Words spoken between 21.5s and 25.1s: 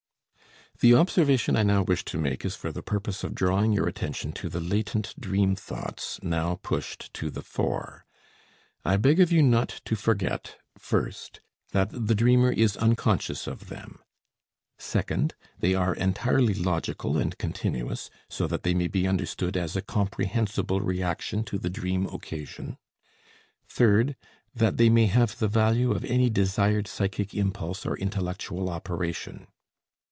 the dream occasion, third, that they may